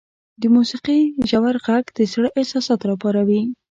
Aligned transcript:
•د 0.41 0.43
موسیقۍ 0.55 1.01
ژور 1.29 1.55
ږغ 1.65 1.85
د 1.97 1.99
زړه 2.13 2.29
احساسات 2.39 2.79
راپاروي. 2.89 3.41